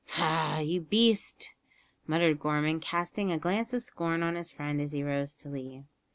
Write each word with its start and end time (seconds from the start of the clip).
"Bah! 0.17 0.57
you 0.57 0.81
beast," 0.81 1.53
muttered 2.07 2.39
Gorman, 2.39 2.79
casting 2.79 3.31
a 3.31 3.37
glance 3.37 3.71
of 3.71 3.83
scorn 3.83 4.23
on 4.23 4.33
his 4.33 4.49
friend 4.49 4.81
as 4.81 4.93
he 4.93 5.03
rose 5.03 5.35
to 5.35 5.47
leave. 5.49 5.83